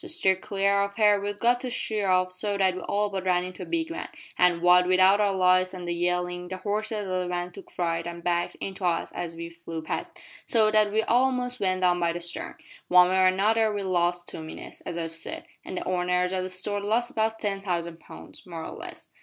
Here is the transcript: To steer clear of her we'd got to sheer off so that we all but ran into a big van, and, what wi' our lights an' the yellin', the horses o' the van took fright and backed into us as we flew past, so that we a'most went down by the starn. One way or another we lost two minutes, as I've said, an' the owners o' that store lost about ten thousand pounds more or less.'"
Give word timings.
To 0.01 0.09
steer 0.09 0.35
clear 0.35 0.81
of 0.81 0.95
her 0.95 1.21
we'd 1.21 1.37
got 1.37 1.59
to 1.59 1.69
sheer 1.69 2.09
off 2.09 2.31
so 2.31 2.57
that 2.57 2.73
we 2.73 2.81
all 2.81 3.11
but 3.11 3.23
ran 3.23 3.43
into 3.43 3.61
a 3.61 3.65
big 3.67 3.89
van, 3.89 4.09
and, 4.35 4.63
what 4.63 4.87
wi' 4.87 4.97
our 4.97 5.31
lights 5.31 5.75
an' 5.75 5.85
the 5.85 5.93
yellin', 5.93 6.47
the 6.47 6.57
horses 6.57 7.07
o' 7.07 7.19
the 7.19 7.27
van 7.27 7.51
took 7.51 7.69
fright 7.69 8.07
and 8.07 8.23
backed 8.23 8.55
into 8.55 8.83
us 8.83 9.11
as 9.11 9.35
we 9.35 9.51
flew 9.51 9.83
past, 9.83 10.17
so 10.47 10.71
that 10.71 10.91
we 10.91 11.03
a'most 11.03 11.59
went 11.59 11.81
down 11.81 11.99
by 11.99 12.13
the 12.13 12.19
starn. 12.19 12.55
One 12.87 13.09
way 13.09 13.19
or 13.19 13.27
another 13.27 13.71
we 13.71 13.83
lost 13.83 14.27
two 14.27 14.41
minutes, 14.41 14.81
as 14.87 14.97
I've 14.97 15.13
said, 15.13 15.45
an' 15.63 15.75
the 15.75 15.85
owners 15.87 16.33
o' 16.33 16.41
that 16.41 16.49
store 16.49 16.81
lost 16.81 17.11
about 17.11 17.37
ten 17.37 17.61
thousand 17.61 17.99
pounds 17.99 18.43
more 18.47 18.65
or 18.65 18.71
less.'" 18.71 19.07